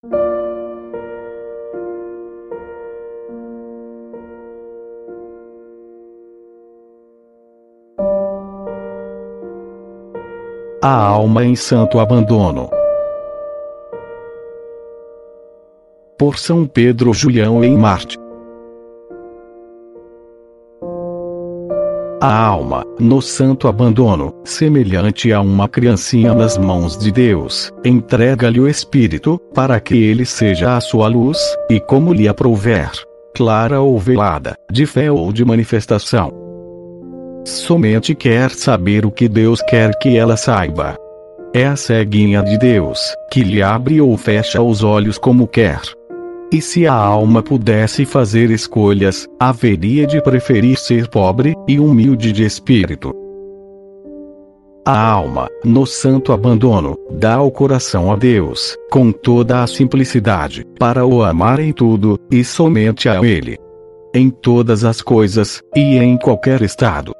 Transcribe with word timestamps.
A 0.00 0.12
alma 10.88 11.44
em 11.44 11.56
santo 11.56 11.98
abandono. 11.98 12.70
Por 16.16 16.38
São 16.38 16.64
Pedro 16.64 17.12
Julião 17.12 17.64
em 17.64 17.76
Marte. 17.76 18.16
A 22.20 22.46
alma, 22.46 22.84
no 22.98 23.22
santo 23.22 23.68
abandono, 23.68 24.34
semelhante 24.44 25.32
a 25.32 25.40
uma 25.40 25.68
criancinha 25.68 26.34
nas 26.34 26.58
mãos 26.58 26.98
de 26.98 27.12
Deus, 27.12 27.72
entrega-lhe 27.84 28.58
o 28.58 28.68
Espírito, 28.68 29.40
para 29.54 29.78
que 29.78 29.96
ele 29.96 30.26
seja 30.26 30.76
a 30.76 30.80
sua 30.80 31.06
luz, 31.06 31.38
e 31.70 31.78
como 31.78 32.12
lhe 32.12 32.26
aprouver, 32.26 32.90
clara 33.36 33.80
ou 33.80 33.98
velada, 33.98 34.56
de 34.70 34.84
fé 34.84 35.12
ou 35.12 35.32
de 35.32 35.44
manifestação 35.44 36.48
somente 37.48 38.14
quer 38.14 38.50
saber 38.50 39.06
o 39.06 39.10
que 39.10 39.28
Deus 39.28 39.62
quer 39.62 39.98
que 39.98 40.16
ela 40.16 40.36
saiba. 40.36 40.96
É 41.54 41.66
a 41.66 41.76
ceguinha 41.76 42.42
de 42.42 42.58
Deus, 42.58 43.00
que 43.32 43.42
lhe 43.42 43.62
abre 43.62 44.00
ou 44.00 44.16
fecha 44.16 44.60
os 44.60 44.84
olhos 44.84 45.16
como 45.16 45.48
quer. 45.48 45.80
E 46.50 46.62
se 46.62 46.86
a 46.86 46.94
alma 46.94 47.42
pudesse 47.42 48.06
fazer 48.06 48.50
escolhas, 48.50 49.26
haveria 49.38 50.06
de 50.06 50.22
preferir 50.22 50.78
ser 50.78 51.06
pobre 51.08 51.54
e 51.68 51.78
humilde 51.78 52.32
de 52.32 52.42
espírito. 52.42 53.14
A 54.86 54.98
alma, 54.98 55.48
no 55.62 55.84
santo 55.84 56.32
abandono, 56.32 56.96
dá 57.10 57.42
o 57.42 57.50
coração 57.50 58.10
a 58.10 58.16
Deus, 58.16 58.74
com 58.90 59.12
toda 59.12 59.62
a 59.62 59.66
simplicidade, 59.66 60.64
para 60.78 61.04
o 61.04 61.22
amar 61.22 61.60
em 61.60 61.72
tudo, 61.72 62.18
e 62.30 62.42
somente 62.42 63.06
a 63.10 63.22
Ele. 63.22 63.58
Em 64.14 64.30
todas 64.30 64.84
as 64.84 65.02
coisas, 65.02 65.60
e 65.76 65.98
em 65.98 66.16
qualquer 66.16 66.62
estado 66.62 67.12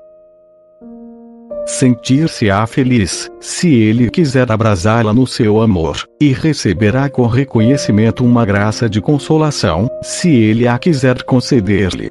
sentir-se-á 1.69 2.67
feliz, 2.67 3.31
se 3.41 3.73
ele 3.73 4.11
quiser 4.11 4.51
abrasá-la 4.51 5.13
no 5.13 5.27
seu 5.27 5.61
amor, 5.61 6.05
e 6.21 6.33
receberá 6.33 7.09
com 7.09 7.27
reconhecimento 7.27 8.25
uma 8.25 8.45
graça 8.45 8.89
de 8.89 9.01
consolação, 9.01 9.89
se 10.03 10.31
ele 10.31 10.67
a 10.67 10.79
quiser 10.79 11.23
conceder-lhe. 11.23 12.11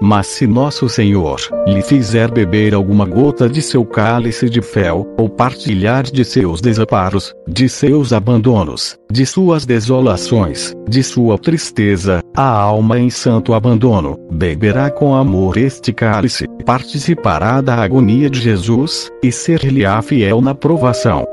Mas 0.00 0.26
se 0.26 0.48
nosso 0.48 0.88
Senhor 0.88 1.38
lhe 1.66 1.80
fizer 1.80 2.28
beber 2.28 2.74
alguma 2.74 3.04
gota 3.04 3.48
de 3.48 3.62
seu 3.62 3.84
cálice 3.84 4.50
de 4.50 4.60
fel, 4.60 5.06
ou 5.16 5.28
partilhar 5.28 6.02
de 6.02 6.24
seus 6.24 6.60
desamparos, 6.60 7.32
de 7.46 7.68
seus 7.68 8.12
abandonos, 8.12 8.96
de 9.10 9.24
suas 9.24 9.64
desolações, 9.64 10.74
de 10.88 11.04
sua 11.04 11.38
tristeza, 11.38 12.20
a 12.34 12.48
alma 12.48 12.98
em 12.98 13.10
santo 13.10 13.52
abandono, 13.52 14.18
beberá 14.30 14.90
com 14.90 15.14
amor 15.14 15.56
este 15.56 15.92
cálice, 15.92 16.46
participará 16.64 17.60
da 17.60 17.76
agonia 17.76 18.30
de 18.30 18.40
Jesus, 18.40 19.10
e 19.22 19.30
ser-lhe-á 19.30 20.00
fiel 20.00 20.40
na 20.40 20.54
provação. 20.54 21.26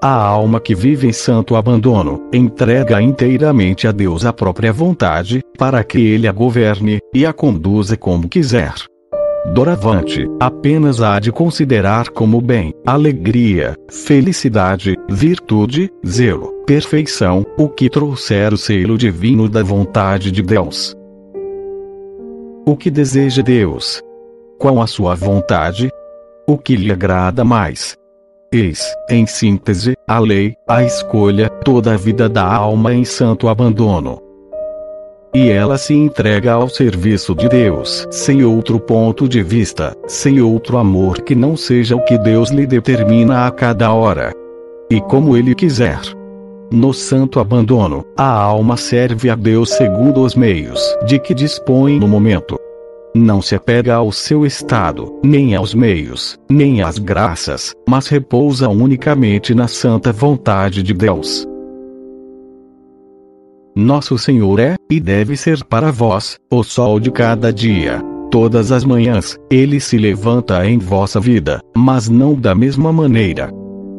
A 0.00 0.14
alma 0.14 0.60
que 0.60 0.74
vive 0.74 1.08
em 1.08 1.12
santo 1.12 1.56
abandono, 1.56 2.28
entrega 2.32 3.00
inteiramente 3.00 3.88
a 3.88 3.92
Deus 3.92 4.24
a 4.24 4.32
própria 4.32 4.72
vontade, 4.72 5.40
para 5.58 5.82
que 5.82 5.98
ele 5.98 6.28
a 6.28 6.32
governe, 6.32 7.00
e 7.12 7.24
a 7.24 7.32
conduza 7.32 7.96
como 7.96 8.28
quiser. 8.28 8.74
Doravante, 9.52 10.26
apenas 10.40 11.02
há 11.02 11.20
de 11.20 11.30
considerar 11.30 12.08
como 12.08 12.40
bem, 12.40 12.72
alegria, 12.86 13.76
felicidade, 13.90 14.96
virtude, 15.08 15.92
zelo, 16.04 16.50
perfeição, 16.66 17.44
o 17.58 17.68
que 17.68 17.90
trouxer 17.90 18.54
o 18.54 18.56
selo 18.56 18.96
divino 18.96 19.48
da 19.48 19.62
vontade 19.62 20.32
de 20.32 20.42
Deus. 20.42 20.96
O 22.66 22.74
que 22.74 22.90
deseja 22.90 23.42
Deus? 23.42 24.02
Qual 24.58 24.80
a 24.80 24.86
sua 24.86 25.14
vontade? 25.14 25.90
O 26.48 26.56
que 26.56 26.74
lhe 26.74 26.90
agrada 26.90 27.44
mais? 27.44 27.94
Eis, 28.50 28.82
em 29.10 29.26
síntese, 29.26 29.94
a 30.08 30.18
lei, 30.18 30.54
a 30.66 30.82
escolha, 30.82 31.50
toda 31.50 31.92
a 31.92 31.96
vida 31.98 32.30
da 32.30 32.46
alma 32.46 32.94
em 32.94 33.04
santo 33.04 33.48
abandono. 33.48 34.23
E 35.34 35.50
ela 35.50 35.76
se 35.76 35.94
entrega 35.94 36.52
ao 36.52 36.68
serviço 36.68 37.34
de 37.34 37.48
Deus, 37.48 38.06
sem 38.10 38.44
outro 38.44 38.78
ponto 38.78 39.28
de 39.28 39.42
vista, 39.42 39.96
sem 40.06 40.40
outro 40.40 40.78
amor 40.78 41.22
que 41.22 41.34
não 41.34 41.56
seja 41.56 41.96
o 41.96 42.04
que 42.04 42.16
Deus 42.16 42.50
lhe 42.50 42.66
determina 42.66 43.46
a 43.46 43.50
cada 43.50 43.92
hora. 43.92 44.32
E 44.90 45.00
como 45.00 45.36
ele 45.36 45.54
quiser. 45.54 46.00
No 46.72 46.94
santo 46.94 47.40
abandono, 47.40 48.04
a 48.16 48.28
alma 48.28 48.76
serve 48.76 49.28
a 49.28 49.34
Deus 49.34 49.70
segundo 49.70 50.22
os 50.22 50.34
meios 50.34 50.80
de 51.04 51.18
que 51.18 51.34
dispõe 51.34 51.98
no 51.98 52.08
momento 52.08 52.58
não 53.14 53.40
se 53.40 53.54
apega 53.54 53.94
ao 53.94 54.10
seu 54.10 54.44
estado, 54.44 55.20
nem 55.22 55.54
aos 55.54 55.72
meios, 55.72 56.36
nem 56.50 56.82
às 56.82 56.98
graças, 56.98 57.72
mas 57.88 58.08
repousa 58.08 58.68
unicamente 58.68 59.54
na 59.54 59.68
santa 59.68 60.12
vontade 60.12 60.82
de 60.82 60.92
Deus. 60.92 61.46
Nosso 63.76 64.16
Senhor 64.16 64.60
é, 64.60 64.76
e 64.88 65.00
deve 65.00 65.36
ser 65.36 65.64
para 65.64 65.90
vós, 65.90 66.38
o 66.48 66.62
sol 66.62 67.00
de 67.00 67.10
cada 67.10 67.52
dia. 67.52 68.00
Todas 68.30 68.70
as 68.70 68.84
manhãs, 68.84 69.36
ele 69.50 69.80
se 69.80 69.98
levanta 69.98 70.64
em 70.64 70.78
vossa 70.78 71.18
vida, 71.18 71.60
mas 71.76 72.08
não 72.08 72.34
da 72.34 72.54
mesma 72.54 72.92
maneira. 72.92 73.50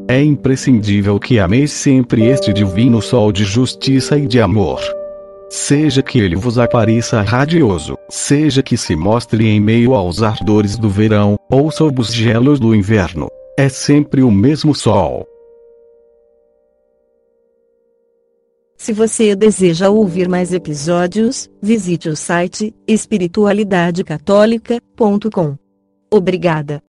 É 0.07 0.23
imprescindível 0.23 1.19
que 1.19 1.39
ameis 1.39 1.73
sempre 1.73 2.25
este 2.25 2.53
divino 2.53 3.01
sol 3.01 3.33
de 3.33 3.43
justiça 3.43 4.17
e 4.17 4.25
de 4.25 4.39
amor. 4.39 4.79
Seja 5.49 6.01
que 6.01 6.19
ele 6.19 6.37
vos 6.37 6.57
apareça 6.57 7.21
radioso, 7.21 7.97
seja 8.09 8.63
que 8.63 8.77
se 8.77 8.95
mostre 8.95 9.45
em 9.45 9.59
meio 9.59 9.93
aos 9.93 10.23
ardores 10.23 10.77
do 10.77 10.89
verão, 10.89 11.35
ou 11.51 11.69
sob 11.69 11.99
os 11.99 12.13
gelos 12.13 12.61
do 12.61 12.73
inverno. 12.73 13.27
É 13.59 13.67
sempre 13.67 14.21
o 14.23 14.31
mesmo 14.31 14.73
sol. 14.73 15.27
Se 18.85 18.93
você 18.93 19.35
deseja 19.35 19.89
ouvir 19.89 20.29
mais 20.29 20.53
episódios, 20.53 21.49
visite 21.59 22.07
o 22.07 22.15
site 22.15 22.71
espiritualidadecatólica.com. 22.87 25.57
Obrigada. 26.11 26.83